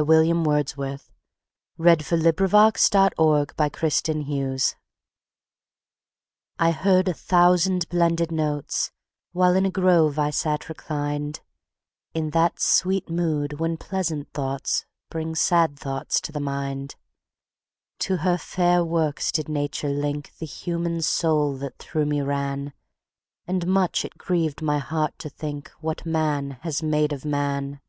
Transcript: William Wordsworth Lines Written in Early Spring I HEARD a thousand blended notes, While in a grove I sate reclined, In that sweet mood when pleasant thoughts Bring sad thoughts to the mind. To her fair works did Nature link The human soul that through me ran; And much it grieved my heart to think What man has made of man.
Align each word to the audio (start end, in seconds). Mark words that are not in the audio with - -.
William 0.00 0.44
Wordsworth 0.44 1.10
Lines 1.76 2.02
Written 2.12 2.20
in 2.20 2.26
Early 2.28 2.72
Spring 2.78 4.26
I 6.56 6.70
HEARD 6.70 7.08
a 7.08 7.12
thousand 7.14 7.88
blended 7.88 8.30
notes, 8.30 8.92
While 9.32 9.56
in 9.56 9.66
a 9.66 9.72
grove 9.72 10.16
I 10.16 10.30
sate 10.30 10.68
reclined, 10.68 11.40
In 12.14 12.30
that 12.30 12.60
sweet 12.60 13.10
mood 13.10 13.54
when 13.58 13.76
pleasant 13.76 14.32
thoughts 14.32 14.86
Bring 15.10 15.34
sad 15.34 15.76
thoughts 15.76 16.20
to 16.20 16.30
the 16.30 16.38
mind. 16.38 16.94
To 17.98 18.18
her 18.18 18.38
fair 18.38 18.84
works 18.84 19.32
did 19.32 19.48
Nature 19.48 19.90
link 19.90 20.30
The 20.38 20.46
human 20.46 21.02
soul 21.02 21.56
that 21.56 21.76
through 21.78 22.06
me 22.06 22.20
ran; 22.22 22.72
And 23.48 23.66
much 23.66 24.04
it 24.04 24.16
grieved 24.16 24.62
my 24.62 24.78
heart 24.78 25.18
to 25.18 25.28
think 25.28 25.72
What 25.80 26.06
man 26.06 26.52
has 26.62 26.84
made 26.84 27.12
of 27.12 27.24
man. 27.24 27.80